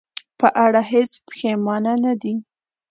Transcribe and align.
په 0.39 0.47
اړه 0.65 0.81
هېڅ 0.91 1.11
پښېمانه 1.27 1.93
نه 2.03 2.13
ده. 2.21 2.33